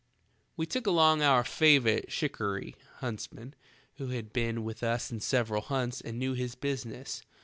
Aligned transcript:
"We 0.57 0.65
took 0.65 0.87
along 0.87 1.21
our 1.21 1.43
favorite 1.43 2.07
shikarry 2.11 2.73
(hunts 3.01 3.31
man), 3.31 3.53
who 3.97 4.07
had 4.07 4.33
been 4.33 4.63
with 4.63 4.81
us 4.81 5.11
in 5.11 5.19
several 5.19 5.61
hunts 5.61 6.01
and 6.01 6.17
knew 6.17 6.33
his 6.33 6.55
business. 6.55 7.21